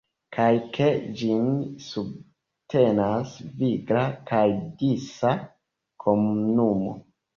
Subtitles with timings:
[0.35, 0.85] Kaj ke
[1.19, 1.43] ĝin
[1.87, 4.43] subtenas vigla kaj
[4.81, 5.35] disa
[6.07, 6.97] komunumo.